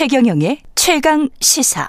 [0.00, 1.86] 최경영의 최강 시사.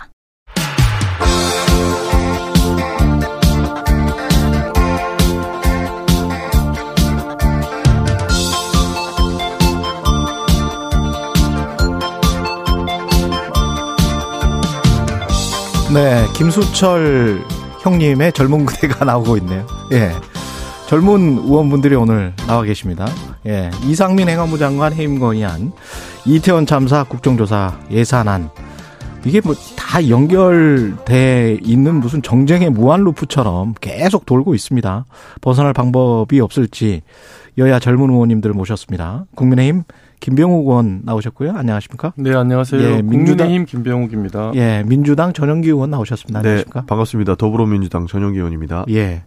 [15.93, 17.45] 네, 김수철
[17.79, 19.65] 형님의 젊은 그대가 나오고 있네요.
[19.93, 20.11] 예.
[20.91, 23.07] 젊은 의원분들이 오늘 나와 계십니다.
[23.47, 23.71] 예.
[23.85, 25.71] 이상민 행안부 장관 해임 건의안,
[26.25, 28.49] 이태원 참사 국정조사 예산안.
[29.23, 29.55] 이게 뭐
[29.91, 35.05] 다 연결돼 있는 무슨 정쟁의 무한 루프처럼 계속 돌고 있습니다.
[35.41, 37.01] 벗어날 방법이 없을지
[37.57, 39.25] 여야 젊은 의원님들 모셨습니다.
[39.35, 39.83] 국민의힘
[40.21, 41.51] 김병욱 의원 나오셨고요.
[41.51, 42.13] 안녕하십니까?
[42.15, 42.79] 네, 안녕하세요.
[42.81, 44.51] 예, 민주당, 국민의힘 김병욱입니다.
[44.55, 46.41] 예, 민주당 전영기 의원 나오셨습니다.
[46.43, 46.81] 네, 안녕하십니까?
[46.81, 47.35] 네, 반갑습니다.
[47.35, 48.85] 더불어민주당 전영기 의원입니다.
[48.91, 49.23] 예.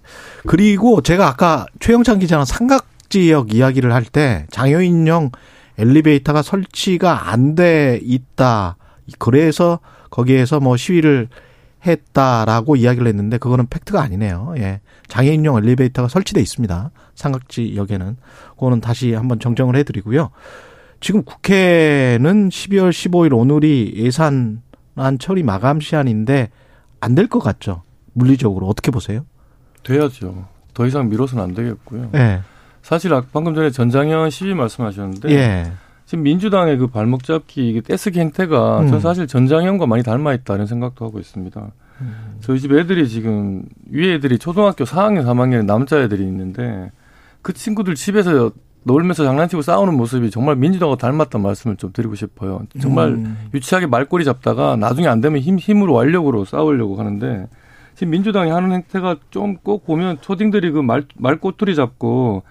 [0.46, 5.30] 그리고 제가 아까 최영찬 기자랑 삼각 지역 이야기를 할 때 장애인용
[5.78, 8.76] 엘리베이터가 설치가 안 돼 있다.
[9.18, 11.28] 그래서 거기에서 뭐 시위를
[11.84, 14.54] 했다라고 이야기를 했는데 그거는 팩트가 아니네요.
[14.58, 14.80] 예.
[15.08, 16.92] 장애인용 엘리베이터가 설치돼 있습니다.
[17.16, 18.16] 삼각지역에는.
[18.50, 20.30] 그거는 다시 한번 정정을 해 드리고요.
[21.00, 26.50] 지금 국회는 12월 15일 오늘이 예산안 처리 마감 시한인데
[27.00, 27.82] 안 될 것 같죠?
[28.14, 29.26] 물리적으로 어떻게 보세요?
[29.82, 30.46] 돼야죠.
[30.72, 32.08] 더 이상 미뤄서는 안 되겠고요.
[32.12, 32.40] 네.
[32.82, 35.72] 사실 방금 전에 전장현 시위 말씀하셨는데 예.
[36.06, 38.88] 지금 민주당의 그 발목 잡기 이게 떼쓰기 행태가 음.
[38.88, 41.72] 전 사실 전장현과 많이 닮아 있다는 생각도 하고 있습니다.
[42.00, 42.36] 음.
[42.40, 46.90] 저희 집 애들이 지금 위에 애들이 초등학교 4학년, 3학년 남자 애들이 있는데
[47.42, 48.50] 그 친구들 집에서
[48.84, 52.62] 놀면서 장난치고 싸우는 모습이 정말 민주당과 닮았다는 말씀을 좀 드리고 싶어요.
[52.80, 53.48] 정말 음.
[53.54, 57.48] 유치하게 말꼬리 잡다가 나중에 안 되면 힘, 힘으로 완력으로 싸우려고 하는데
[57.94, 62.42] 지금 민주당이 하는 행태가 좀 꼭 보면 초딩들이 그 말, 말꼬투리 잡고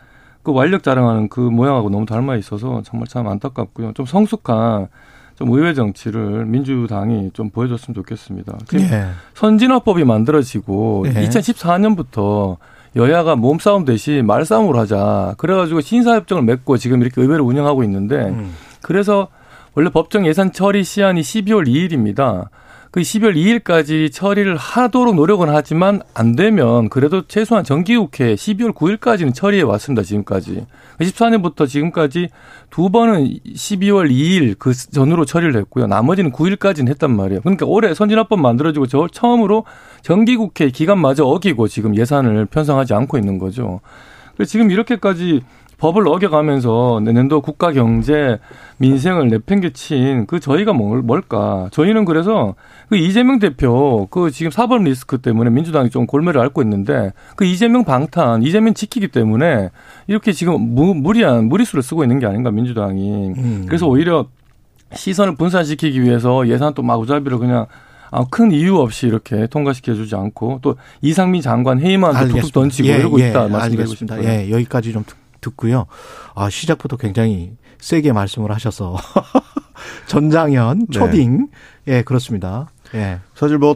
[0.42, 3.94] 그 완력 자랑하는 그 모양하고 너무 닮아 있어서 정말 참 안타깝고요.
[3.94, 4.88] 좀 성숙한
[5.36, 8.58] 좀 의회 정치를 민주당이 좀 보여줬으면 좋겠습니다.
[8.68, 9.06] 지금 예.
[9.34, 11.12] 선진화법이 만들어지고 예.
[11.28, 12.58] 2014년부터
[12.96, 15.36] 여야가 몸싸움 대신 말싸움으로 하자.
[15.38, 18.54] 그래가지고 신사협정을 맺고 지금 이렇게 의회를 운영하고 있는데 음.
[18.82, 19.30] 그래서
[19.76, 22.50] 원래 법정 예산 처리 시한이 12월 2일입니다.
[22.94, 29.64] 그 12월 2일까지 처리를 하도록 노력은 하지만 안 되면 그래도 최소한 정기국회 12월 9일까지는 처리해
[29.64, 30.04] 왔습니다.
[30.04, 30.68] 지금까지.
[31.00, 32.30] 14년부터 지금까지
[32.70, 35.88] 두 번은 12월 2일 그 전후로 처리를 했고요.
[35.88, 37.42] 나머지는 9일까지는 했단 말이에요.
[37.42, 39.66] 그러니까 올해 선진화법 만들어지고 저 처음으로
[40.04, 43.82] 정기국회 기간마저 어기고 지금 예산을 편성하지 않고 있는 거죠.
[44.46, 45.42] 지금 이렇게까지
[45.78, 48.40] 법을 어겨가면서 내년도 국가 경제
[48.78, 51.68] 민생을 내팽개친 그 저희가 뭘까?
[51.72, 52.56] 저희는 그래서
[52.90, 57.84] 그 이재명 대표 그 지금 사법 리스크 때문에 민주당이 좀 골매를 앓고 있는데 그 이재명
[57.84, 59.70] 방탄, 이재명 지키기 때문에
[60.08, 63.34] 이렇게 지금 무, 무리한 무리수를 쓰고 있는 게 아닌가 민주당이.
[63.38, 63.66] 음.
[63.68, 64.28] 그래서 오히려
[64.94, 67.66] 시선을 분산시키기 위해서 예산 또 마구잡이로 그냥
[68.12, 73.20] 아, 큰 이유 없이 이렇게 통과시켜주지 않고 또 이상민 장관 회의만 툭툭 던지고 예, 이러고
[73.20, 74.24] 예, 있다 말씀드리고 싶습니다.
[74.24, 75.23] 예, 여기까지 좀 듣고
[75.72, 75.86] 요.
[76.36, 78.98] 아, 시작부터 굉장히 세게 말씀을 하셔서.
[80.08, 81.00] 전장현, 네.
[81.00, 81.50] 초딩.
[81.86, 81.98] 네.
[81.98, 82.70] 예, 그렇습니다.
[82.94, 83.20] 예.
[83.36, 83.76] 사실 뭐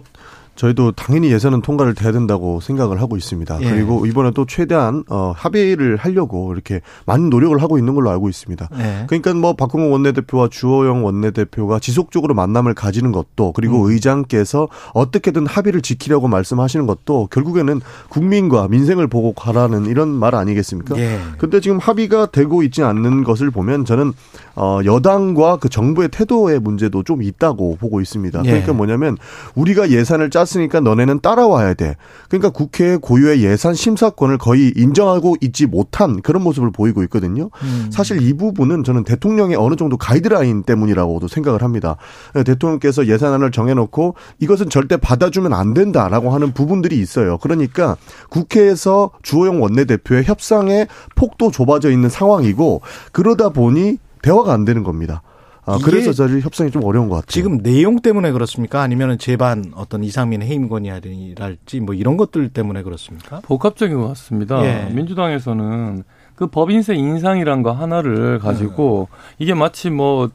[0.58, 3.60] 저희도 당연히 예산은 통과를 돼야 된다고 생각을 하고 있습니다.
[3.62, 3.70] 예.
[3.70, 8.68] 그리고 이번에 또 최대한 어, 합의를 하려고 이렇게 많은 노력을 하고 있는 걸로 알고 있습니다.
[8.78, 9.06] 예.
[9.08, 13.92] 그러니까 뭐 박홍호 원내대표와 주호영 원내대표가 지속적으로 만남을 가지는 것도 그리고 음.
[13.92, 17.80] 의장께서 어떻게든 합의를 지키려고 말씀하시는 것도 결국에는
[18.10, 20.98] 국민과 민생을 보고 가라는 이런 말 아니겠습니까?
[20.98, 21.20] 예.
[21.38, 24.14] 근데 지금 합의가 되고 있지 않는 것을 보면 저는
[24.60, 28.42] 어, 여당과 그 정부의 태도의 문제도 좀 있다고 보고 있습니다.
[28.46, 28.50] 예.
[28.50, 29.18] 그러니까 뭐냐면
[29.54, 31.96] 우리가 예산을 짰 짰으니까 너네는 따라와야 돼.
[32.30, 37.50] 그러니까 국회 고유의 예산 심사권을 거의 인정하고 있지 못한 그런 모습을 보이고 있거든요.
[37.62, 37.90] 음.
[37.92, 41.98] 사실 이 부분은 저는 대통령의 어느 정도 가이드라인 때문이라고도 생각을 합니다.
[42.46, 47.38] 대통령께서 예산안을 정해놓고 이것은 절대 받아주면 안 된다라고 하는 부분들이 있어요.
[47.40, 47.98] 그러니까
[48.30, 52.82] 국회에서 주호영 원내대표의 협상의 폭도 좁아져 있는 상황이고
[53.12, 55.22] 그러다 보니 대화가 안 되는 겁니다.
[55.66, 57.28] 아, 그래서 저희 협상이 좀 어려운 것 같아요.
[57.28, 58.82] 지금 내용 때문에 그렇습니까?
[58.82, 63.42] 아니면 재반 어떤 이상민 해임건이랄지 뭐 이런 것들 때문에 그렇습니까?
[63.42, 64.64] 복합적인 것 같습니다.
[64.64, 64.90] 예.
[64.94, 66.06] 민주당에서는
[66.36, 69.36] 그 법인세 인상이란 거 하나를 가지고 네.
[69.40, 70.30] 이게 마치 뭐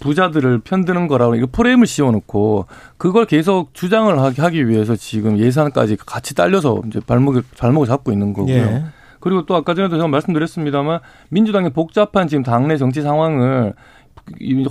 [0.00, 2.66] 부자들을 편드는 거라고 이거 프레임을 씌워놓고
[2.98, 8.54] 그걸 계속 주장을 하기 위해서 지금 예산까지 같이 딸려서 이제 발목을 발목을 잡고 있는 거고요.
[8.54, 8.84] 예.
[9.24, 11.00] 그리고 또 아까 전에도 제가 말씀드렸습니다만
[11.30, 13.72] 민주당의 복잡한 지금 당내 정치 상황을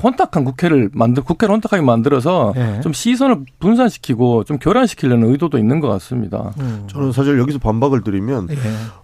[0.03, 2.81] 혼탁한 국회를 만들 국회를 혼탁하게 만들어서 예.
[2.81, 6.53] 좀 시선을 분산시키고 좀 교란시키려는 의도도 있는 것 같습니다.
[6.59, 6.85] 음.
[6.87, 8.55] 저는 사실 여기서 반박을 드리면 예.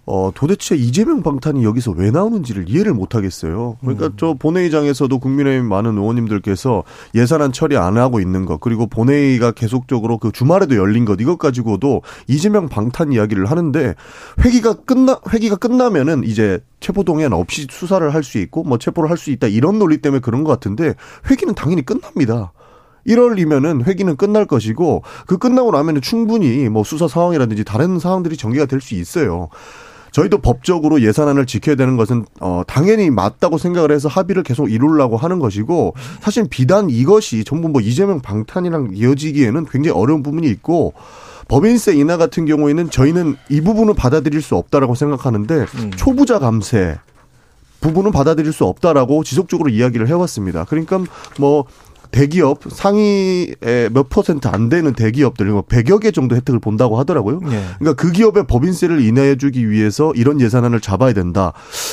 [0.06, 3.76] 어 도대체 이재명 방탄이 여기서 왜 나오는지를 이해를 못 하겠어요.
[3.80, 4.12] 그러니까 음.
[4.16, 6.82] 저 본회의장에서도 국민의힘 많은 의원님들께서
[7.14, 12.02] 예산안 처리 안 하고 있는 것 그리고 본회의가 계속적으로 그 주말에도 열린 것 이것 가지고도
[12.28, 13.94] 이재명 방탄 이야기를 하는데
[14.44, 19.30] 회기가 끝나 회기가 끝나면은 이제 체포동의안 없이 수사를 할 수 있고 뭐 체포를 할 수
[19.30, 20.94] 있다 이런 논리 때문에 그런 것 같은데
[21.30, 22.52] 회기는 당연히 끝납니다.
[23.06, 28.80] 1월이면은 회기는 끝날 것이고 그 끝나고 나면은 충분히 뭐 수사 상황이라든지 다른 사항들이 전개가 될
[28.80, 29.48] 수 있어요.
[30.12, 35.38] 저희도 법적으로 예산안을 지켜야 되는 것은 어 당연히 맞다고 생각을 해서 합의를 계속 이루려고 하는
[35.38, 40.94] 것이고 사실 비단 이것이 전부 뭐 이재명 방탄이랑 이어지기에는 굉장히 어려운 부분이 있고
[41.46, 45.90] 법인세 인하 같은 경우에는 저희는 이 부분을 받아들일 수 없다라고 생각하는데 음.
[45.96, 46.98] 초부자 감세
[47.80, 50.64] 부분은 받아들일 수 없다라고 지속적으로 이야기를 해왔습니다.
[50.64, 51.00] 그러니까
[51.38, 51.64] 뭐
[52.10, 57.40] 대기업 상위에 몇 퍼센트 안 되는 대기업들 뭐 100여 개 정도 혜택을 본다고 하더라고요.
[57.40, 57.62] 네.
[57.78, 61.52] 그러니까 그 기업의 법인세를 인하해 주기 위해서 이런 예산안을 잡아야 된다.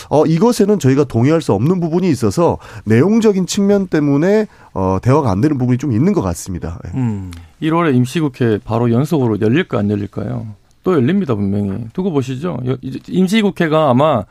[0.10, 5.57] 어 이것에는 저희가 동의할 수 없는 부분이 있어서 내용적인 측면 때문에 어 대화가 안 되는
[5.57, 6.80] 부분이 좀 있는 것 같습니다.
[6.84, 6.92] 네.
[6.95, 7.31] 음.
[7.62, 10.48] 1월에 임시국회 바로 연속으로 열릴까 안 열릴까요?
[10.84, 11.86] 또 열립니다 분명히.
[11.94, 12.57] 두고 보시죠.
[13.07, 14.24] 임시국회가 아마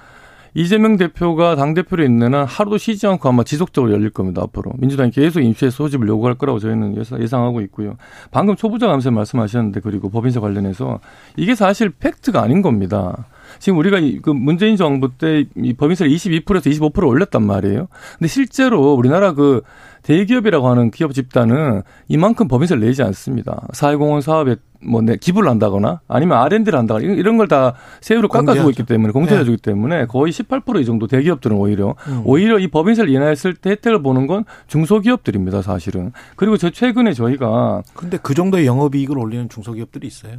[0.56, 4.72] 이재명 대표가 당대표로 있는 한 하루도 쉬지 않고 아마 지속적으로 열릴 겁니다, 앞으로.
[4.78, 7.96] 민주당이 계속 임시회 소집을 요구할 거라고 저희는 예상하고 있고요.
[8.30, 11.00] 방금 초부자 감세 말씀하셨는데 그리고 법인세 관련해서
[11.36, 13.26] 이게 사실 팩트가 아닌 겁니다.
[13.58, 17.88] 지금 우리가 그 문재인 정부 때 이 법인세를 22%에서 25% 올렸단 말이에요.
[18.18, 19.60] 근데 실제로 우리나라 그
[20.02, 23.66] 대기업이라고 하는 기업 집단은 이만큼 법인세를 내지 않습니다.
[23.72, 28.82] 사회공헌 사업에 뭐 내 기부를 한다거나 아니면 R&D를 한다거나 이런 걸 다 세율을 깎아주고 있기
[28.84, 29.70] 때문에 공제해주기 네.
[29.70, 32.22] 때문에 거의 18%이 정도 대기업들은 오히려 음.
[32.24, 38.18] 오히려 이 법인세를 인하했을 때 혜택을 보는 건 중소기업들입니다 사실은 그리고 저 최근에 저희가 근데
[38.20, 40.38] 그 정도의 영업이익을 올리는 중소기업들이 있어요.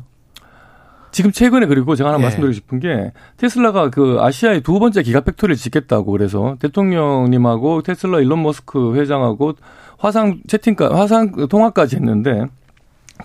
[1.12, 2.24] 지금 최근에 그리고 제가 하나 예.
[2.24, 8.44] 말씀드리고 싶은 게 테슬라가 그 아시아의 두 번째 기가 팩토리를 짓겠다고 그래서 대통령님하고 테슬라 일론
[8.44, 9.54] 머스크 회장하고
[9.98, 12.46] 화상 채팅까 화상 통화까지 했는데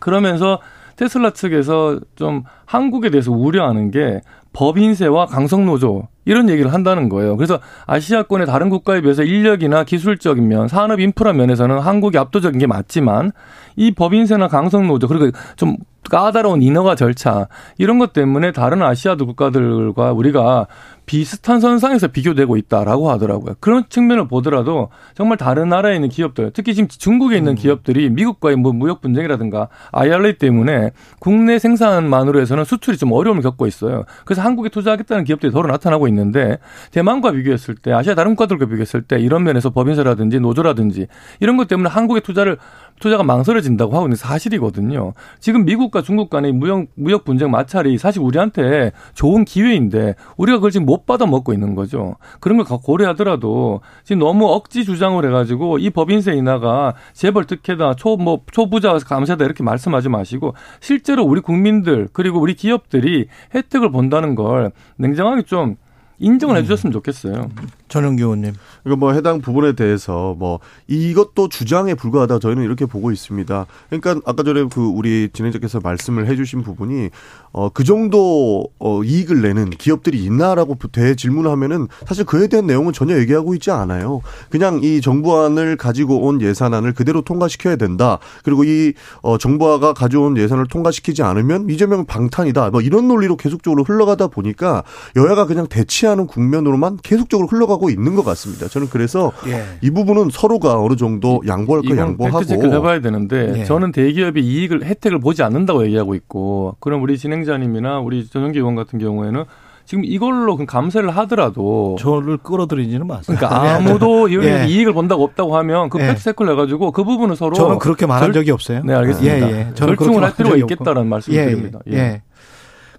[0.00, 0.60] 그러면서
[0.96, 4.20] 테슬라 측에서 좀 한국에 대해서 우려하는 게
[4.52, 7.36] 법인세와 강성노조 이런 얘기를 한다는 거예요.
[7.36, 13.32] 그래서 아시아권의 다른 국가에 비해서 인력이나 기술적인 면, 산업 인프라 면에서는 한국이 압도적인 게 맞지만
[13.76, 15.76] 이 법인세나 강성노조 그리고 좀
[16.10, 17.48] 까다로운 인허가 절차
[17.78, 20.66] 이런 것 때문에 다른 아시아도 국가들과 우리가
[21.06, 23.56] 비슷한 선상에서 비교되고 있다라고 하더라고요.
[23.60, 27.56] 그런 측면을 보더라도 정말 다른 나라에 있는 기업들, 특히 지금 중국에 있는 음.
[27.56, 34.04] 기업들이 미국과의 뭐 무역 분쟁이라든가 IRA 때문에 국내 생산만으로 해서는 수출이 좀 어려움을 겪고 있어요.
[34.24, 36.58] 그래서 한국에 투자하겠다는 기업들이 더러 나타나고 있는데
[36.92, 41.06] 대만과 비교했을 때 아시아 다른 국가들과 비교했을 때 이런 면에서 법인세라든지 노조라든지
[41.40, 42.58] 이런 것 때문에 한국의 투자를
[43.00, 45.12] 투자가 망설여진다고 하고 있는 사실이거든요.
[45.40, 50.86] 지금 미국과 중국 간의 무역 무역 분쟁 마찰이 사실 우리한테 좋은 기회인데 우리가 그걸 지금
[50.92, 52.16] 못 받아 먹고 있는 거죠.
[52.38, 58.40] 그런 걸 고려하더라도 지금 너무 억지 주장을 해가지고 이 법인세 인하가 재벌 특혜다, 초 뭐
[58.52, 65.42] 초부자 감세다 이렇게 말씀하지 마시고 실제로 우리 국민들 그리고 우리 기업들이 혜택을 본다는 걸 냉정하게
[65.42, 65.76] 좀
[66.18, 66.58] 인정을 음.
[66.58, 67.48] 해주셨으면 좋겠어요.
[67.92, 68.54] 전영기 의원님.
[68.82, 73.66] 그러니까 뭐 해당 부분에 대해서 뭐 이것도 주장에 불과하다 저희는 이렇게 보고 있습니다.
[73.90, 77.10] 그러니까 아까 전에 그 우리 진행자께서 말씀을 해주신 부분이
[77.52, 83.18] 어그 정도 어 이익을 내는 기업들이 있나라고 대 질문을 하면은 사실 그에 대한 내용은 전혀
[83.18, 84.22] 얘기하고 있지 않아요.
[84.48, 88.18] 그냥 이 정부안을 가지고 온 예산안을 그대로 통과시켜야 된다.
[88.42, 92.70] 그리고 이 어, 정부가 가져온 예산을 통과시키지 않으면 이재명 방탄이다.
[92.70, 94.82] 뭐 이런 논리로 계속적으로 흘러가다 보니까
[95.14, 98.68] 여야가 그냥 대치하는 국면으로만 계속적으로 흘러가고 하고 있는 것 같습니다.
[98.68, 99.64] 저는 그래서 예.
[99.80, 103.64] 이 부분은 서로가 어느 정도 양보할 거 양보하고 팩트체크를 해봐야 되는데 예.
[103.64, 109.00] 저는 대기업이 이익을 혜택을 보지 않는다고 얘기하고 있고 그럼 우리 진행자님이나 우리 전용기 의원 같은
[109.00, 109.44] 경우에는
[109.84, 113.36] 지금 이걸로 감세를 하더라도 저를 끌어들이지는 마세요.
[113.36, 114.66] 그러니까 아무도 예.
[114.68, 116.06] 이익을 본다고 없다고 하면 그 예.
[116.06, 118.82] 팩트 체크를 해가지고 그 부분은 서로 저는 그렇게 말한 절, 적이 없어요.
[118.84, 119.36] 네 알겠습니다.
[119.36, 119.74] 예, 예.
[119.74, 121.80] 저는 절충을 할 필요가 있겠다라는 말씀을 예, 드립니다.
[121.90, 122.22] 예.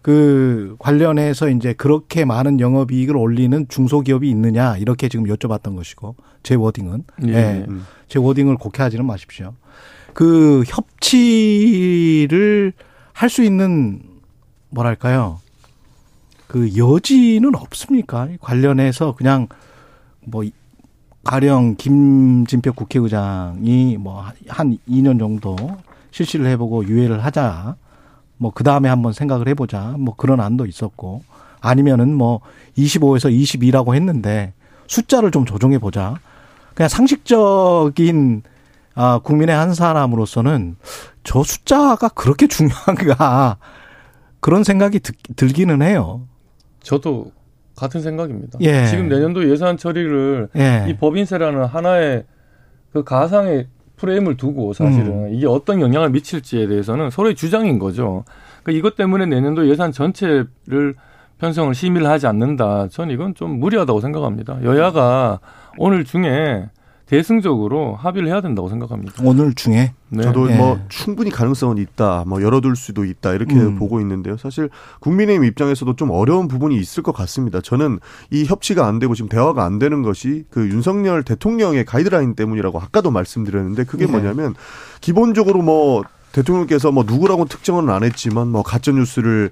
[0.07, 0.12] 예.
[0.12, 7.03] 그 관련해서 이제 그렇게 많은 영업이익을 올리는 중소기업이 있느냐 이렇게 지금 여쭤봤던 것이고 제 워딩은
[7.27, 7.33] 예.
[7.33, 7.65] 예.
[8.10, 9.53] 제 워딩을 곡해하지는 마십시오.
[10.13, 12.74] 그 협치를
[13.13, 14.01] 할 수 있는
[14.69, 15.39] 뭐랄까요
[16.48, 18.27] 그 여지는 없습니까?
[18.41, 19.48] 관련해서 그냥
[20.22, 20.43] 뭐
[21.24, 25.55] 가령 김진표 국회의장이 뭐 한 2년 정도
[26.12, 27.75] 실시를 해보고 유예를 하자.
[28.37, 29.95] 뭐 그 다음에 한번 생각을 해보자.
[29.97, 31.23] 뭐 그런 안도 있었고
[31.61, 32.41] 아니면은 뭐
[32.77, 34.53] 25에서 22라고 했는데
[34.87, 36.15] 숫자를 좀 조정해 보자.
[36.73, 38.43] 그냥 상식적인
[38.95, 40.75] 아, 국민의 한 사람으로서는
[41.23, 43.57] 저 숫자가 그렇게 중요한가
[44.39, 46.21] 그런 생각이 드, 들기는 해요.
[46.81, 47.31] 저도
[47.75, 48.59] 같은 생각입니다.
[48.61, 48.85] 예.
[48.87, 50.85] 지금 내년도 예산 처리를 예.
[50.89, 52.25] 이 법인세라는 하나의
[52.91, 55.33] 그 가상의 프레임을 두고 사실은 음.
[55.33, 58.23] 이게 어떤 영향을 미칠지에 대해서는 서로의 주장인 거죠.
[58.63, 60.47] 그러니까 이것 때문에 내년도 예산 전체를
[61.39, 62.88] 편성을 심의를 하지 않는다.
[62.88, 64.63] 저는 이건 좀 무리하다고 생각합니다.
[64.63, 65.39] 여야가
[65.77, 66.69] 오늘 중에
[67.13, 69.22] 대승적으로 합의를 해야 된다고 생각합니다.
[69.24, 70.24] 오늘 중에 네.
[70.24, 70.58] 저도 네.
[70.58, 73.77] 뭐 충분히 가능성은 있다, 뭐 열어둘 수도 있다 이렇게 음.
[73.77, 74.36] 보고 있는데요.
[74.38, 77.62] 사실 국민의힘 입장에서도 좀 어려운 부분이 있을 것 같습니다.
[77.62, 78.00] 저는
[78.32, 83.12] 이 협치가 안 되고 지금 대화가 안 되는 것이 그 윤석열 대통령의 가이드라인 때문이라고 아까도
[83.12, 84.12] 말씀드렸는데 그게 네.
[84.12, 84.55] 뭐냐면
[85.00, 89.51] 기본적으로 뭐 대통령께서 뭐 누구라고 특정은 안 했지만 뭐 가짜 뉴스를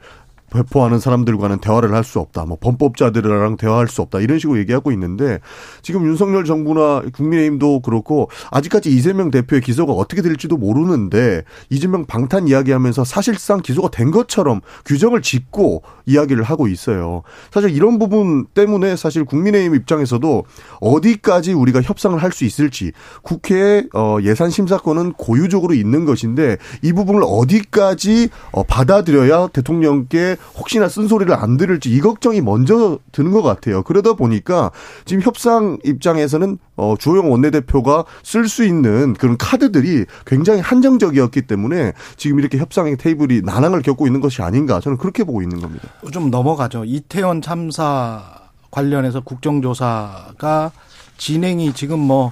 [0.52, 2.46] 배포하는 사람들과는 대화를 할 수 없다.
[2.46, 4.20] 뭐 범법자들이랑 대화할 수 없다.
[4.20, 5.40] 이런 식으로 얘기하고 있는데
[5.84, 13.04] 지금 윤석열 정부나 국민의힘도 그렇고 아직까지 이재명 대표의 기소가 어떻게 될지도 모르는데 이재명 방탄 이야기하면서
[13.06, 17.22] 사실상 기소가 된 것처럼 규정을 짓고 이야기를 하고 있어요.
[17.52, 20.44] 사실 이런 부분 때문에 사실 국민의힘 입장에서도
[20.82, 22.94] 어디까지 우리가 협상을 할 수 있을지
[23.24, 31.34] 국회 어 예산 심사권은 고유적으로 있는 것인데 이 부분을 어디까지 어 받아들여야 대통령께 혹시나 쓴소리를
[31.34, 33.84] 안 들을지 이 걱정이 먼저 드는 것 같아요.
[33.84, 34.72] 그러다 보니까
[35.06, 42.40] 지금 협상 입장에서는 어, 주호영 원내대표가 쓸 수 있는 그런 카드들이 굉장히 한정적이었기 때문에 지금
[42.40, 45.88] 이렇게 협상의 테이블이 난항을 겪고 있는 것이 아닌가 저는 그렇게 보고 있는 겁니다.
[46.12, 46.86] 좀 넘어가죠.
[46.86, 50.72] 이태원 참사 관련해서 국정조사가
[51.18, 52.32] 진행이 지금 뭐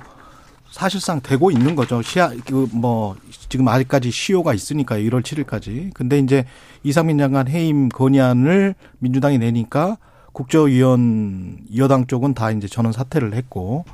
[0.72, 2.02] 사실상 되고 있는 거죠.
[2.02, 3.16] 시야 그뭐
[3.50, 5.94] 지금 아직까지 시효가 있으니까 1월 7일까지.
[5.94, 6.46] 근데 이제
[6.84, 9.98] 이상민 장관 해임 건의안을 민주당이 내니까
[10.34, 13.86] 국정위원 여당 쪽은 다 이제 전원 사퇴를 했고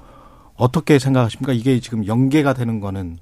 [0.56, 1.54] 어떻게 생각하십니까?
[1.54, 3.18] 이게 지금 연계가 되는 거는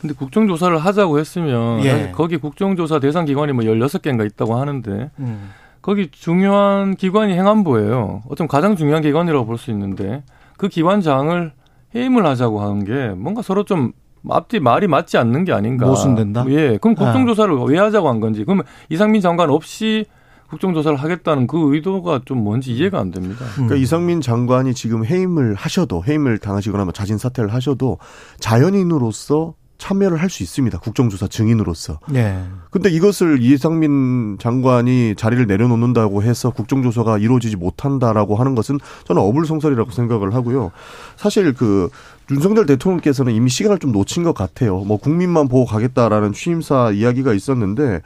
[0.00, 2.12] 근데 국정조사를 하자고 했으면 예.
[2.14, 5.50] 거기 국정조사 대상 기관이 뭐 16개인가 있다고 하는데 음.
[5.80, 8.22] 거기 중요한 기관이 행안부예요.
[8.28, 10.22] 어쩜 가장 중요한 기관이라고 볼 수 있는데
[10.58, 11.52] 그 기관장을
[11.94, 13.92] 해임을 하자고 하는 게 뭔가 서로 좀
[14.28, 15.86] 앞뒤 말이 맞지 않는 게 아닌가.
[15.86, 16.44] 모순된다?
[16.48, 16.78] 예.
[16.78, 17.62] 그럼 국정조사를 아.
[17.64, 18.44] 왜 하자고 한 건지.
[18.44, 20.04] 그러면 이상민 장관 없이
[20.50, 23.44] 국정조사를 하겠다는 그 의도가 좀 뭔지 이해가 안 됩니다.
[23.54, 23.80] 그러니까 음.
[23.80, 27.98] 이상민 장관이 지금 해임을 하셔도 해임을 당하시거나 뭐 자진 사퇴를 하셔도
[28.38, 30.78] 자연인으로서 참여를 할 수 있습니다.
[30.78, 32.00] 국정조사 증인으로서.
[32.08, 32.44] 네.
[32.70, 40.34] 근데 이것을 이상민 장관이 자리를 내려놓는다고 해서 국정조사가 이루어지지 못한다라고 하는 것은 저는 어불성설이라고 생각을
[40.34, 40.72] 하고요.
[41.16, 41.88] 사실 그
[42.30, 44.80] 윤석열 대통령께서는 이미 시간을 좀 놓친 것 같아요.
[44.80, 48.02] 뭐 국민만 보고 가겠다라는 취임사 이야기가 있었는데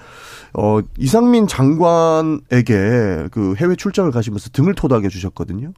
[0.53, 5.73] 어 이상민 장관에게 그 해외 출장을 가시면서 등을 토닥여 주셨거든요.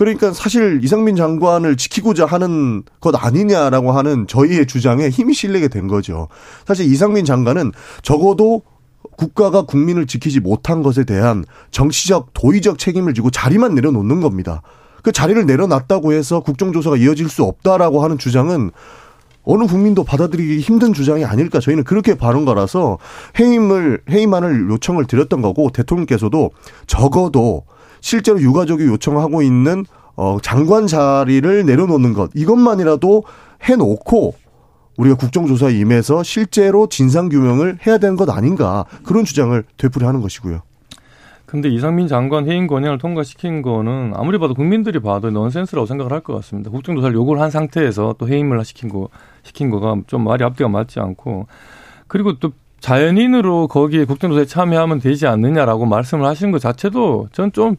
[0.00, 6.28] 그러니까 사실 이상민 장관을 지키고자 하는 것 아니냐라고 하는 저희의 주장에 힘이 실리게 된 거죠.
[6.66, 8.62] 사실 이상민 장관은 적어도
[9.18, 14.62] 국가가 국민을 지키지 못한 것에 대한 정치적 도의적 책임을 지고 자리만 내려놓는 겁니다.
[15.02, 18.70] 그 자리를 내려놨다고 해서 국정조사가 이어질 수 없다라고 하는 주장은
[19.44, 22.96] 어느 국민도 받아들이기 힘든 주장이 아닐까 저희는 그렇게 바른 거라서
[23.38, 26.52] 해임을 해임안을 요청을 드렸던 거고 대통령께서도
[26.86, 27.64] 적어도
[28.00, 29.84] 실제로 유가족이 요청하고 있는
[30.16, 33.24] 어 장관 자리를 내려놓는 것 이것만이라도
[33.62, 34.34] 해놓고
[34.96, 40.60] 우리가 국정조사에 임해서 실제로 진상규명을 해야 되는 것 아닌가 그런 주장을 되풀이하는 것이고요.
[41.46, 46.32] 근데 이상민 장관 해임 권한을 통과시킨 거는 아무리 봐도 국민들이 봐도 넌센스라고 생각을 할 것
[46.36, 46.70] 같습니다.
[46.70, 49.08] 국정조사를 요구를 한 상태에서 또 해임을 시킨 거
[49.42, 51.46] 시킨 거가 좀 말이 앞뒤가 맞지 않고
[52.06, 57.76] 그리고 또 자연인으로 거기에 국정조사에 참여하면 되지 않느냐라고 말씀을 하시는 것 자체도 전 좀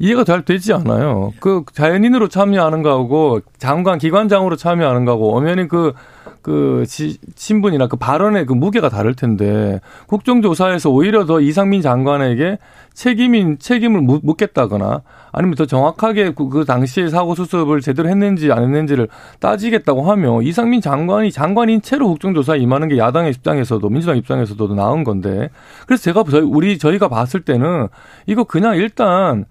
[0.00, 1.34] 이해가 잘 되지 않아요.
[1.40, 5.92] 그 자연인으로 참여하는 거하고 장관 기관장으로 참여하는 거하고 엄연히 그,
[6.40, 12.56] 그 지, 신분이나 그 발언의 그 무게가 다를 텐데 국정조사에서 오히려 더 이상민 장관에게
[12.94, 15.02] 책임인 책임을 묻겠다거나
[15.32, 19.06] 아니면 더 정확하게 그, 그 당시에 사고 수습을 제대로 했는지 안 했는지를
[19.38, 25.50] 따지겠다고 하면 이상민 장관이 장관인 채로 국정조사에 임하는 게 야당의 입장에서도 민주당 입장에서도 나은 건데
[25.86, 27.88] 그래서 제가 저희 우리 저희가 봤을 때는
[28.26, 29.44] 이거 그냥 일단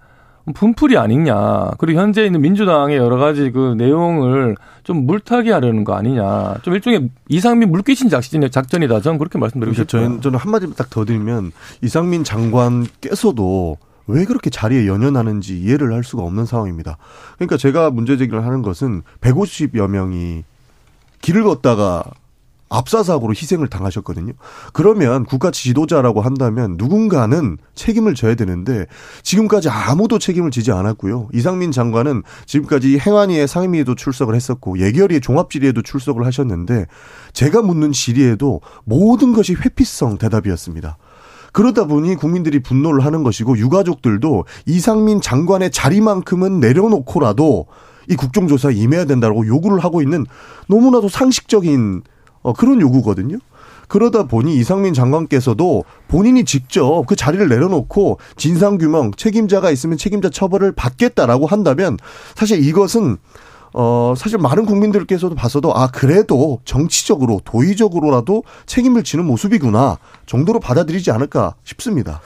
[0.52, 1.72] 분풀이 아니냐.
[1.78, 6.56] 그리고 현재 있는 민주당의 여러 가지 그 내용을 좀 물타기 하려는 거 아니냐.
[6.62, 9.00] 좀 일종의 이상민 물귀신 작전이다.
[9.00, 10.04] 저는 그렇게 말씀드리고 그러니까 싶어요.
[10.04, 11.52] 저는, 저는 한마디 딱 더 드리면
[11.82, 13.76] 이상민 장관께서도
[14.08, 16.96] 왜 그렇게 자리에 연연하는지 이해를 할 수가 없는 상황입니다.
[17.36, 20.42] 그러니까 제가 문제 제기를 하는 것은 150여 명이
[21.22, 22.02] 길을 걷다가
[22.70, 24.32] 압사사고로 희생을 당하셨거든요.
[24.72, 28.86] 그러면 국가 지도자라고 한다면 누군가는 책임을 져야 되는데
[29.22, 31.28] 지금까지 아무도 책임을 지지 않았고요.
[31.34, 36.86] 이상민 장관은 지금까지 행안위의 상임위에도 출석을 했었고 예결위의 종합질의에도 출석을 하셨는데
[37.32, 40.96] 제가 묻는 질의에도 모든 것이 회피성 대답이었습니다.
[41.52, 47.66] 그러다 보니 국민들이 분노를 하는 것이고 유가족들도 이상민 장관의 자리만큼은 내려놓고라도
[48.08, 50.24] 이 국정조사에 임해야 된다고 요구를 하고 있는
[50.68, 52.02] 너무나도 상식적인
[52.42, 53.38] 어, 그런 요구거든요.
[53.88, 61.46] 그러다 보니 이상민 장관께서도 본인이 직접 그 자리를 내려놓고 진상규명 책임자가 있으면 책임자 처벌을 받겠다라고
[61.46, 61.96] 한다면
[62.36, 63.18] 사실 이것은
[63.72, 71.54] 어, 사실 많은 국민들께서도 봤어도, 아, 그래도 정치적으로, 도의적으로라도 책임을 지는 모습이구나, 정도로 받아들이지 않을까
[71.62, 72.20] 싶습니다.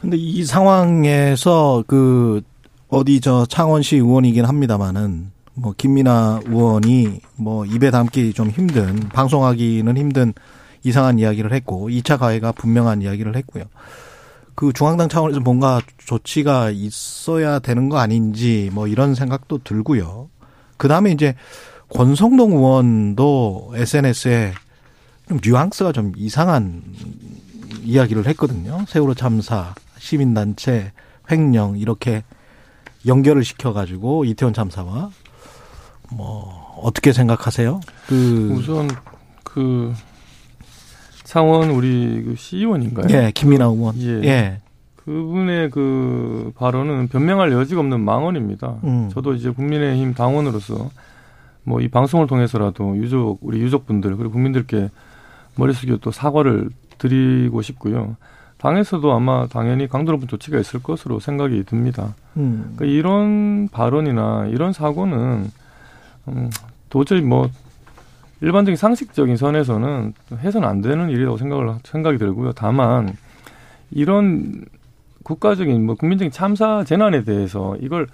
[0.00, 2.40] 근데 이 상황에서 그,
[2.88, 10.34] 어디 저 창원시 의원이긴 합니다만은, 뭐 김민아 의원이 뭐 입에 담기 좀 힘든 방송하기는 힘든
[10.82, 13.64] 이상한 이야기를 했고 2차 가해가 분명한 이야기를 했고요.
[14.54, 20.28] 그 중앙당 차원에서 뭔가 조치가 있어야 되는 거 아닌지 뭐 이런 생각도 들고요.
[20.76, 21.34] 그 다음에 이제
[21.88, 24.52] 권성동 의원도 SNS에
[25.28, 26.82] 좀 뉘앙스가 좀 이상한
[27.82, 28.84] 이야기를 했거든요.
[28.88, 30.92] 세월호 참사, 시민단체,
[31.30, 32.22] 횡령 이렇게
[33.06, 35.10] 연결을 시켜가지고 이태원 참사와
[36.12, 37.80] 뭐 어떻게 생각하세요?
[38.08, 38.88] 그 우선
[39.44, 39.92] 그
[41.24, 43.06] 창원 우리 그 시의원인가요?
[43.10, 43.96] 예, 김민아 의원.
[44.00, 44.22] 예.
[44.24, 44.60] 예.
[44.96, 48.76] 그분의 그 발언은 변명할 여지가 없는 망언입니다.
[48.84, 49.08] 음.
[49.12, 50.90] 저도 이제 국민의힘 당원으로서
[51.64, 54.88] 뭐 이 방송을 통해서라도 유족 우리 유족분들 그리고 국민들께
[55.56, 58.16] 머릿속에 또 사과를 드리고 싶고요.
[58.58, 62.14] 당에서도 아마 당연히 강도 높은 조치가 있을 것으로 생각이 듭니다.
[62.36, 62.72] 음.
[62.76, 65.50] 그러니까 이런 발언이나 이런 사고는
[66.28, 66.50] 음,
[66.88, 67.48] 도저히 뭐
[68.40, 72.52] 일반적인 상식적인 선에서는 해서는 안 되는 일이라고 생각을 생각이 들고요.
[72.52, 73.16] 다만
[73.90, 74.64] 이런
[75.22, 78.06] 국가적인 뭐 국민적인 참사 재난에 대해서 이걸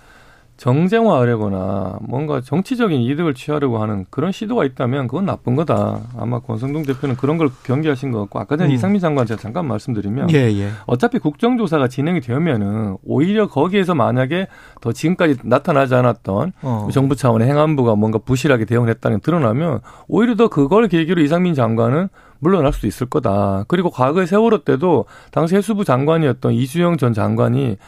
[0.62, 5.98] 정쟁화하려거나 뭔가 정치적인 이득을 취하려고 하는 그런 시도가 있다면 그건 나쁜 거다.
[6.16, 8.74] 아마 권성동 대표는 그런 걸 경계하신 것 같고 아까 전에 음.
[8.74, 10.68] 이상민 장관 제가 잠깐 말씀드리면 예, 예.
[10.86, 14.46] 어차피 국정조사가 진행이 되면은 오히려 거기에서 만약에
[14.80, 16.88] 더 지금까지 나타나지 않았던 어.
[16.92, 22.08] 정부 차원의 행안부가 뭔가 부실하게 대응했다는 게 드러나면 오히려 더 그걸 계기로 이상민 장관은
[22.42, 23.64] 물러날 수도 있을 거다.
[23.68, 27.78] 그리고 과거에 세월호 때도 당시 해수부 장관이었던 이수영 전 장관이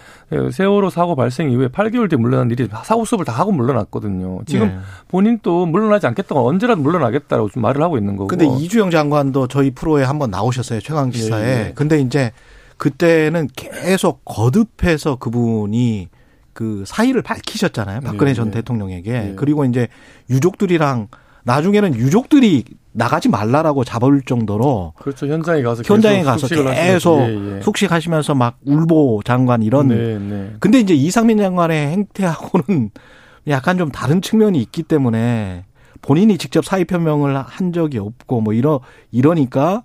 [0.53, 4.43] 세월호 사고 발생 이후에 8개월 뒤에 물러난 일이 사고 수업을 다 하고 물러났거든요.
[4.47, 4.79] 지금 네.
[5.09, 8.29] 본인 또 물러나지 않겠다고 언제라도 물러나겠다라고 좀 말을 하고 있는 거고.
[8.29, 10.79] 근데 이주영 장관도 저희 프로에 한번 나오셨어요.
[10.81, 11.43] 최강 기사에.
[11.43, 11.73] 예, 예.
[11.75, 12.31] 근데 이제
[12.77, 16.11] 그때는 계속 거듭해서 그분이
[16.53, 18.03] 그 사의를 밝히셨잖아요.
[18.03, 18.59] 박근혜 네, 전 네.
[18.59, 19.13] 대통령에게.
[19.13, 19.33] 네.
[19.35, 19.89] 그리고 이제
[20.31, 21.09] 유족들이랑
[21.45, 27.61] 나중에는 유족들이 나가지 말라라고 잡을 정도로 그렇죠 현장에 가서 현장에 가서 계속 예, 예.
[27.61, 30.55] 숙식하시면서 막 울보 장관 이런 네, 네.
[30.61, 32.91] 근데 이제 이상민 장관의 행태하고는
[33.49, 35.65] 약간 좀 다른 측면이 있기 때문에
[36.03, 38.81] 본인이 직접 사의 표명을 한 적이 없고 뭐 이러
[39.11, 39.83] 이러니까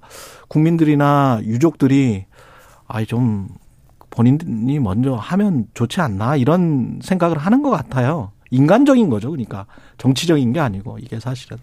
[0.48, 2.26] 국민들이나 유족들이
[2.88, 3.48] 아이 좀
[4.10, 8.32] 본인이 먼저 하면 좋지 않나 이런 생각을 하는 것 같아요.
[8.52, 9.30] 인간적인 거죠.
[9.32, 9.66] 그러니까
[9.98, 11.58] 정치적인 게 아니고 이게 사실은.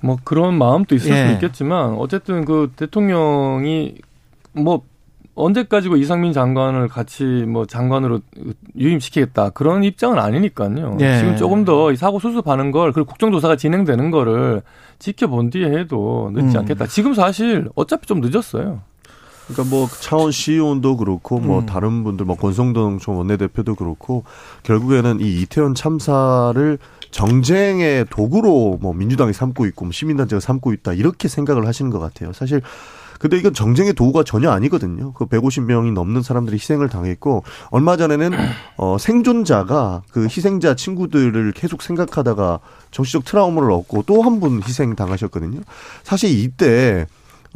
[0.00, 1.26] 뭐 그런 마음도 있을 예.
[1.26, 3.96] 수 있겠지만 어쨌든 그 대통령이
[4.52, 4.82] 뭐
[5.34, 8.20] 언제까지고 이상민 장관을 같이 뭐 장관으로
[8.78, 10.96] 유임시키겠다 그런 입장은 아니니까요.
[11.00, 11.18] 예.
[11.18, 14.62] 지금 조금 더이 사고 수습하는 걸 그리고 국정조사가 진행되는 거를
[14.98, 16.60] 지켜본 뒤에 해도 늦지 음.
[16.60, 16.86] 않겠다.
[16.86, 18.80] 지금 사실 어차피 좀 늦었어요.
[19.48, 21.66] 그러니까 뭐 차원 시의원도 그렇고 뭐 음.
[21.66, 24.24] 다른 분들 뭐 권성동 전 원내대표도 그렇고
[24.64, 26.78] 결국에는 이 이태원 참사를
[27.12, 32.32] 정쟁의 도구로 뭐 민주당이 삼고 있고 뭐 시민단체가 삼고 있다 이렇게 생각을 하시는 것 같아요.
[32.32, 32.60] 사실
[33.18, 35.12] 근데 이건 정쟁의 도구가 전혀 아니거든요.
[35.14, 38.32] 그 150명이 넘는 사람들이 희생을 당했고 얼마 전에는
[38.76, 42.58] 어 생존자가 그 희생자 친구들을 계속 생각하다가
[42.90, 45.60] 정치적 트라우마를 얻고 또 한 분 희생 당하셨거든요.
[46.02, 47.06] 사실 이때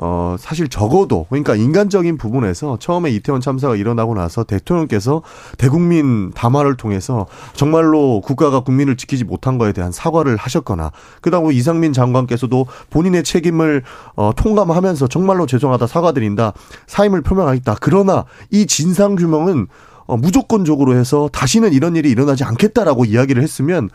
[0.02, 5.20] 어, 사실 적어도, 그러니까 인간적인 부분에서 처음에 이태원 참사가 일어나고 나서 대통령께서
[5.58, 11.92] 대국민 담화를 통해서 정말로 국가가 국민을 지키지 못한 거에 대한 사과를 하셨거나, 그 다음에 이상민
[11.92, 13.82] 장관께서도 본인의 책임을,
[14.16, 16.54] 어, 통감하면서 정말로 죄송하다 사과드린다,
[16.86, 17.76] 사임을 표명하겠다.
[17.80, 19.66] 그러나 이 진상규명은
[20.06, 23.90] 어, 무조건적으로 해서 다시는 이런 일이 일어나지 않겠다라고 이야기를 했으면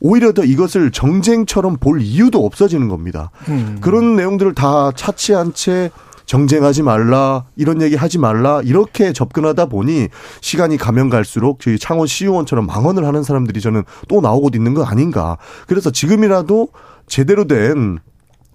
[0.00, 3.30] 오히려 더 이것을 정쟁처럼 볼 이유도 없어지는 겁니다.
[3.48, 3.78] 음.
[3.80, 5.90] 그런 내용들을 다 차치한 채
[6.26, 10.08] 정쟁하지 말라 이런 얘기 하지 말라 이렇게 접근하다 보니
[10.40, 15.38] 시간이 가면 갈수록 저희 창원 시의원처럼 망언을 하는 사람들이 저는 또 나오고 있는 거 아닌가.
[15.66, 16.68] 그래서 지금이라도
[17.06, 17.98] 제대로 된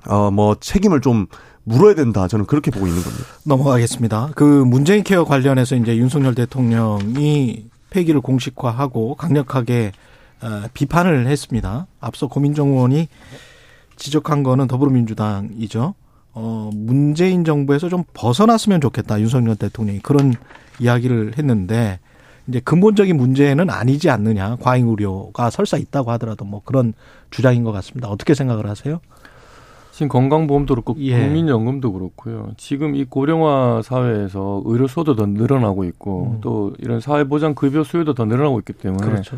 [0.07, 1.25] 어 뭐 책임을 좀
[1.63, 2.27] 물어야 된다.
[2.27, 3.25] 저는 그렇게 보고 있는 겁니다.
[3.43, 4.29] 넘어가겠습니다.
[4.35, 9.91] 그 문재인 케어 관련해서 이제 윤석열 대통령이 폐기를 공식화하고 강력하게 어,
[10.73, 11.87] 비판을 했습니다.
[11.99, 13.07] 앞서 고민정 의원이
[13.95, 15.95] 지적한 거는 더불어민주당이죠.
[16.33, 19.21] 어, 문재인 정부에서 좀 벗어났으면 좋겠다.
[19.21, 20.33] 윤석열 대통령이 그런
[20.79, 21.99] 이야기를 했는데
[22.47, 24.57] 이제 근본적인 문제는 아니지 않느냐.
[24.59, 26.93] 과잉 우려가 설사 있다고 하더라도 뭐 그런
[27.31, 28.09] 주장인 것 같습니다.
[28.09, 28.99] 어떻게 생각을 하세요?
[29.91, 31.17] 지금 건강보험도 그렇고 예.
[31.17, 32.51] 국민연금도 그렇고요.
[32.57, 36.41] 지금 이 고령화 사회에서 의료소도 더 늘어나고 있고 음.
[36.41, 39.37] 또 이런 사회보장 급여 수요도 더 늘어나고 있기 때문에 그렇죠.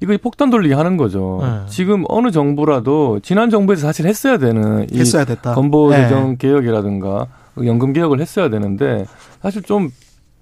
[0.00, 1.38] 이거 폭탄 돌리기 하는 거죠.
[1.42, 1.70] 네.
[1.70, 5.54] 지금 어느 정부라도 지난 정부에서 사실 했어야 되는 이 했어야 됐다.
[5.54, 6.36] 건보 재정 네.
[6.38, 7.26] 개혁이라든가
[7.64, 9.06] 연금 개혁을 했어야 되는데
[9.42, 9.90] 사실 좀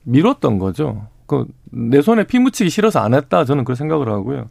[0.04, 1.06] 미뤘던 거죠.
[1.26, 4.48] 그 내 손에 피 묻히기 싫어서 안 했다 저는 그렇게 생각을 하고요.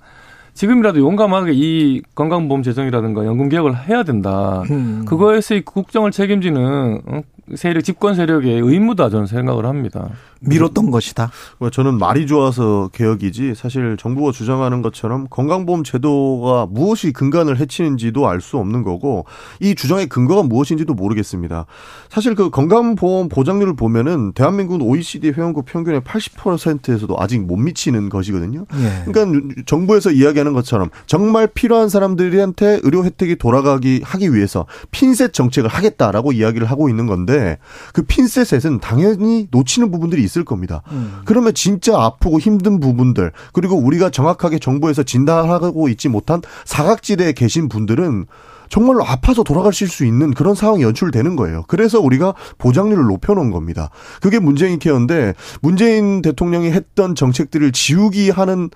[0.54, 4.62] 지금이라도 용감하게 이 건강보험 재정이라든가 연금 개혁을 해야 된다.
[4.70, 5.04] 음.
[5.08, 7.22] 그거에서 이 국정을 책임지는 어?
[7.56, 10.10] 세력, 집권 세력의 의무다 저는 생각을 합니다.
[10.46, 11.32] 미뤘던 것이다.
[11.58, 18.44] 뭐 저는 말이 좋아서 개혁이지 사실 정부가 주장하는 것처럼 건강보험 제도가 무엇이 근간을 해치는지도 알
[18.44, 19.26] 수 없는 거고
[19.62, 21.66] 이 주장의 근거가 무엇인지도 모르겠습니다.
[22.10, 28.66] 사실 그 건강보험 보장률을 보면은 대한민국 OECD 회원국 평균의 80%에서도 아직 못 미치는 것이거든요.
[28.76, 29.04] 예.
[29.10, 36.34] 그러니까 정부에서 이야기하는 것처럼 정말 필요한 사람들한테 의료 혜택이 돌아가기 하기 위해서 핀셋 정책을 하겠다라고
[36.34, 37.60] 이야기를 하고 있는 건데
[37.94, 40.82] 그 핀셋에는 당연히 놓치는 부분들이 있 있을 겁니다.
[40.92, 41.22] 음.
[41.26, 48.26] 그러면 진짜 아프고 힘든 부분들 그리고 우리가 정확하게 정부에서 진단하고 있지 못한 사각지대에 계신 분들은
[48.70, 51.64] 정말로 아파서 돌아가실 수 있는 그런 상황이 연출되는 거예요.
[51.68, 53.90] 그래서 우리가 보장률을 높여놓은 겁니다.
[54.20, 58.70] 그게 문재인 케어인데 문재인 대통령이 했던 정책들을 지우기 하는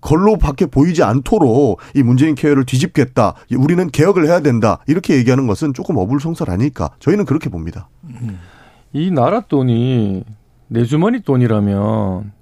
[0.00, 3.34] 걸로 밖에 보이지 않도록 이 문재인 케어를 뒤집겠다.
[3.56, 4.78] 우리는 개혁을 해야 된다.
[4.86, 6.90] 이렇게 얘기하는 것은 조금 어불성설 아닐까.
[6.98, 7.88] 저희는 그렇게 봅니다.
[8.92, 10.24] 이 나라 돈이
[10.72, 12.32] 내 주머니 돈이라면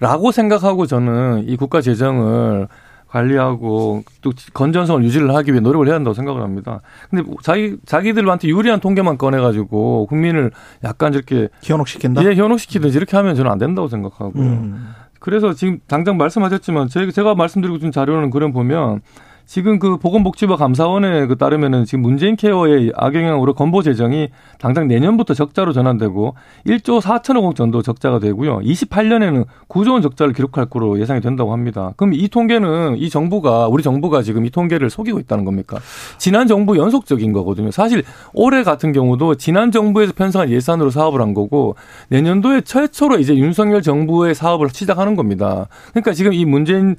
[0.00, 2.66] 라고 생각하고 저는 이 국가 재정을
[3.08, 6.80] 관리하고 또 건전성을 유지를 하기 위해 노력을 해야 한다고 생각을 합니다.
[7.10, 10.50] 근데 자기 자기들한테 유리한 통계만 꺼내 가지고 국민을
[10.82, 12.24] 약간 이렇게 현혹시킨다.
[12.24, 14.42] 예, 현혹시키든지 이렇게 하면 저는 안 된다고 생각하고요.
[14.42, 14.88] 음.
[15.20, 19.00] 그래서 지금 당장 말씀하셨지만 제가 말씀드리고 준 자료는 그런 보면
[19.46, 24.28] 지금 그 보건복지부 감사원에 그 따르면은 지금 문재인 케어의 악영향으로 건보 재정이
[24.58, 26.34] 당장 내년부터 적자로 전환되고
[26.66, 28.60] 1조 4천억 원 정도 적자가 되고요.
[28.60, 31.92] 28년에는 9조 원 적자를 기록할 거로 예상이 된다고 합니다.
[31.96, 35.78] 그럼 이 통계는 이 정부가 우리 정부가 지금 이 통계를 속이고 있다는 겁니까?
[36.18, 37.70] 지난 정부 연속적인 거거든요.
[37.70, 38.02] 사실
[38.32, 41.76] 올해 같은 경우도 지난 정부에서 편성한 예산으로 사업을 한 거고
[42.08, 45.68] 내년도에 최초로 이제 윤석열 정부의 사업을 시작하는 겁니다.
[45.90, 46.96] 그러니까 지금 이 문재인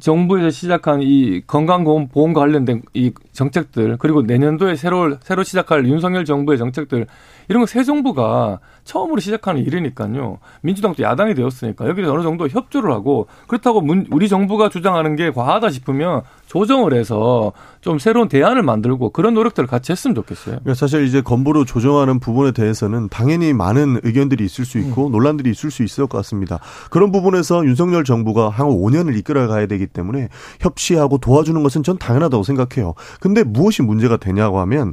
[0.00, 7.06] 정부에서 시작한 이 건강보험 관련된 이 정책들 그리고 내년도에 새로 새로 시작할 윤석열 정부의 정책들
[7.48, 10.38] 이런 거 새 정부가 처음으로 시작하는 일이니까요.
[10.62, 15.70] 민주당도 야당이 되었으니까 여기서 어느 정도 협조를 하고 그렇다고 문, 우리 정부가 주장하는 게 과하다
[15.70, 20.56] 싶으면 조정을 해서 좀 새로운 대안을 만들고 그런 노력들을 같이 했으면 좋겠어요.
[20.60, 25.12] 그러니까 사실 이제 건보로 조정하는 부분에 대해서는 당연히 많은 의견들이 있을 수 있고 음.
[25.12, 26.60] 논란들이 있을 수 있을 것 같습니다.
[26.90, 30.28] 그런 부분에서 윤석열 정부가 향후 5년을 이끌어 가야 되기 때문에
[30.60, 32.94] 협치하고 도와주는 것은 전 당연하다고 생각해요.
[33.20, 34.92] 근데 무엇이 문제가 되냐고 하면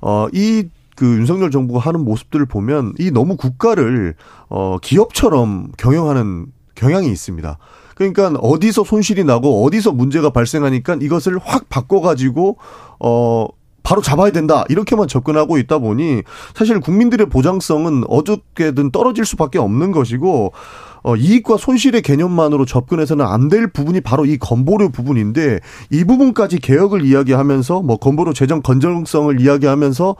[0.00, 4.14] 어이 그 윤석열 정부가 하는 모습들을 보면 이 너무 국가를
[4.48, 7.58] 어 기업처럼 경영하는 경향이 있습니다.
[8.00, 12.56] 그러니까 어디서 손실이 나고 어디서 문제가 발생하니까 이것을 확 바꿔가지고
[12.98, 13.46] 어
[13.82, 16.22] 바로 잡아야 된다 이렇게만 접근하고 있다 보니
[16.54, 20.52] 사실 국민들의 보장성은 어떻게든 떨어질 수밖에 없는 것이고
[21.02, 25.60] 어, 이익과 손실의 개념만으로 접근해서는 안 될 부분이 바로 이 건보료 부분인데
[25.90, 30.16] 이 부분까지 개혁을 이야기하면서 뭐 건보료 재정 건전성을 이야기하면서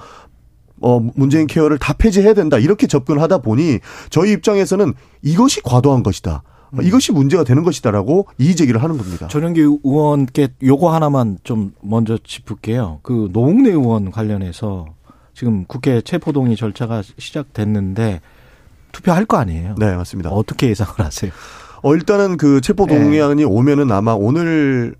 [0.83, 2.59] 어, 문재인 케어를 다 폐지해야 된다.
[2.59, 3.79] 이렇게 접근하다 보니
[4.11, 6.43] 저희 입장에서는 이것이 과도한 것이다.
[6.75, 6.83] 음.
[6.83, 9.29] 이것이 문제가 되는 것이다라고 이의 제기를 하는 겁니다.
[9.29, 13.01] 전영기 의원께 요거 하나만 좀 먼저 짚을게요.
[13.03, 14.87] 그 노웅래 의원 관련해서
[15.35, 18.21] 지금 국회 체포동의 절차가 시작됐는데
[18.93, 19.75] 투표할 거 아니에요?
[19.79, 20.31] 네, 맞습니다.
[20.31, 21.31] 어떻게 예상을 하세요?
[21.83, 23.45] 어, 일단은 그 체포동의안이 네.
[23.45, 24.95] 오면은 아마 오늘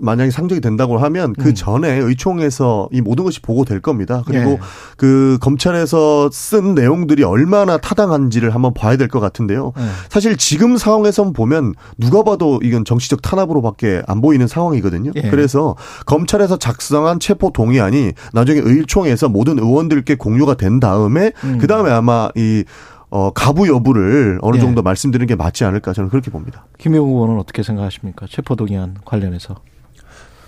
[0.00, 1.54] 만약에 상정이 된다고 하면 그 음.
[1.54, 4.22] 전에 의총에서 이 모든 것이 보고될 겁니다.
[4.26, 4.58] 그리고 예.
[4.96, 9.72] 그 검찰에서 쓴 내용들이 얼마나 타당한지를 한번 봐야 될 것 같은데요.
[9.78, 9.82] 예.
[10.08, 15.12] 사실 지금 상황에선 보면 누가 봐도 이건 정치적 탄압으로밖에 안 보이는 상황이거든요.
[15.16, 15.22] 예.
[15.30, 21.58] 그래서 검찰에서 작성한 체포 동의안이 나중에 의총에서 모든 의원들께 공유가 된 다음에 음.
[21.58, 22.64] 그 다음에 아마 이
[23.10, 24.60] 어, 가부 여부를 어느 예.
[24.60, 26.66] 정도 말씀드리는 게 맞지 않을까 저는 그렇게 봅니다.
[26.76, 28.26] 김영우 의원은 어떻게 생각하십니까?
[28.28, 29.56] 체포동의안 관련해서.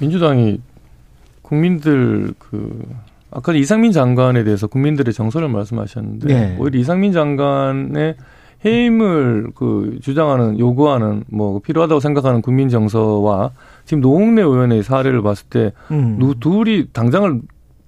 [0.00, 0.60] 민주당이
[1.42, 2.86] 국민들 그
[3.30, 6.56] 아까 이상민 장관에 대해서 국민들의 정서를 말씀하셨는데 네.
[6.58, 8.16] 오히려 이상민 장관의
[8.64, 13.52] 해임을 그 주장하는 요구하는 뭐 필요하다고 생각하는 국민 정서와
[13.84, 16.16] 지금 노웅래 의원의 사례를 봤을 때 음.
[16.18, 17.40] 누 둘이 당장을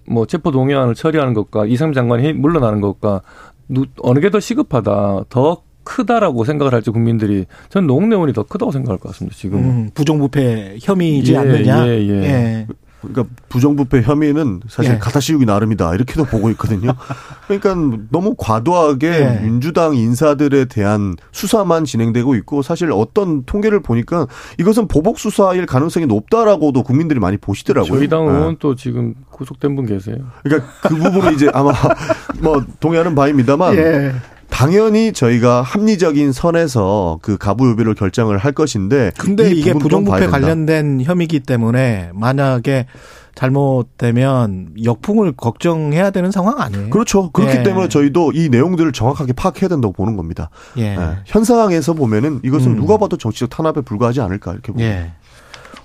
[0.09, 3.22] 뭐 체포 동의안을 처리하는 것과 이상민 장관이 물러나는 것과
[3.68, 8.72] 누, 어느 게 더 시급하다 더 크다라고 생각을 할지 국민들이 전 노웅래 의원이 더 크다고
[8.72, 12.22] 생각할 것 같습니다 지금 음, 부정부패 혐의이지 예, 않느냐 예, 예.
[12.22, 12.66] 예.
[13.02, 15.20] 그러니까 부정부패 혐의는 사실 예.
[15.20, 16.94] 씌우기 나름이다 이렇게도 보고 있거든요.
[17.46, 19.40] 그러니까 너무 과도하게 예.
[19.42, 24.26] 민주당 인사들에 대한 수사만 진행되고 있고 사실 어떤 통계를 보니까
[24.58, 27.98] 이것은 보복 수사일 가능성이 높다라고도 국민들이 많이 보시더라고요.
[27.98, 28.56] 저희 당 의원 예.
[28.60, 30.16] 또 지금 구속된 분 계세요.
[30.44, 31.72] 그러니까 그 부분은 이제 아마
[32.40, 34.12] 뭐 동의하는 바입니다만 예.
[34.52, 42.10] 당연히 저희가 합리적인 선에서 그 가부유비를 결정을 할 것인데 근데 이게 부정부패 관련된 혐의이기 때문에
[42.12, 42.86] 만약에
[43.34, 46.90] 잘못되면 역풍을 걱정해야 되는 상황 아니에요?
[46.90, 47.30] 그렇죠.
[47.32, 47.62] 그렇기 예.
[47.62, 50.50] 때문에 저희도 이 내용들을 정확하게 파악해야 된다고 보는 겁니다.
[50.76, 50.96] 예.
[50.96, 50.98] 예.
[51.24, 52.76] 현 상황에서 보면은 이것은 음.
[52.76, 54.90] 누가 봐도 정치적 탄압에 불과하지 않을까 이렇게 봅니다.
[54.90, 55.12] 예.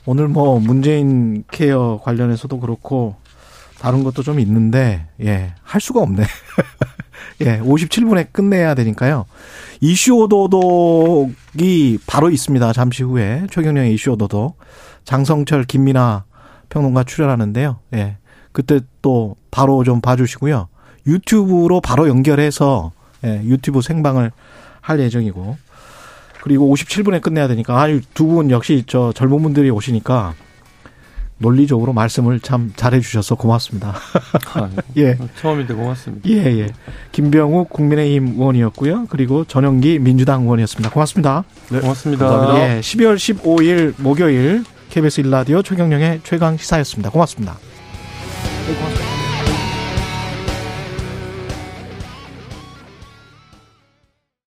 [0.06, 3.16] 오늘 뭐 문재인 케어 관련해서도 그렇고
[3.80, 6.24] 다른 것도 좀 있는데 예, 할 수가 없네.
[7.42, 9.26] 예, 57분에 끝내야 되니까요.
[9.82, 12.74] 이슈 오도독이 바로 있습니다.
[12.74, 14.58] 잠시 후에 최경영의 이슈 오도독
[15.06, 16.24] 장성철 김민아
[16.70, 17.78] 평론가 출연하는데요.
[17.94, 18.18] 예.
[18.52, 20.68] 그때 또 바로 좀 봐주시고요.
[21.06, 22.92] 유튜브로 바로 연결해서
[23.24, 24.32] 예, 유튜브 생방을
[24.82, 25.58] 할 예정이고
[26.42, 30.34] 그리고 57분에 끝내야 되니까 아유 두 분 역시 저 젊은 분들이 오시니까
[31.40, 33.96] 논리적으로 말씀을 참 잘해 주셔서 고맙습니다.
[34.54, 35.18] 아, 예.
[35.40, 36.28] 처음인데 고맙습니다.
[36.30, 36.68] 예, 예.
[37.12, 39.08] 김병욱 국민의힘 의원이었고요.
[39.10, 40.90] 그리고 전영기 민주당 의원이었습니다.
[40.90, 41.44] 고맙습니다.
[41.70, 42.28] 네, 고맙습니다.
[42.28, 42.78] 감사합니다.
[42.78, 42.80] 예.
[42.82, 47.12] 12월 15일 목요일 KBS 일라디오 최경령의 최강 시사였습니다.
[47.12, 47.58] 고맙습니다.
[48.68, 49.07] 네, 고맙습니다.